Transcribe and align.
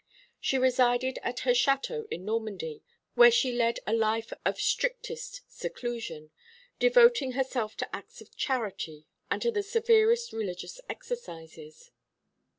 She 0.39 0.57
resided 0.57 1.19
at 1.21 1.41
her 1.41 1.51
château 1.51 2.07
in 2.09 2.25
Normandy, 2.25 2.81
where 3.13 3.29
she 3.29 3.51
led 3.53 3.79
a 3.85 3.93
life 3.93 4.33
of 4.43 4.59
strictest 4.59 5.41
seclusion, 5.47 6.31
devoting 6.79 7.33
herself 7.33 7.77
to 7.77 7.95
acts 7.95 8.19
of 8.19 8.35
charity 8.35 9.05
and 9.29 9.43
to 9.43 9.51
the 9.51 9.61
severest 9.61 10.33
religious 10.33 10.81
exercises. 10.89 11.91